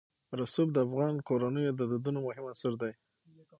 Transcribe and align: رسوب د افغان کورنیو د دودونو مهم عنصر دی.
رسوب 0.39 0.67
د 0.73 0.77
افغان 0.87 1.15
کورنیو 1.27 1.77
د 1.79 1.81
دودونو 1.91 2.19
مهم 2.27 2.43
عنصر 2.49 2.73
دی. 2.81 2.91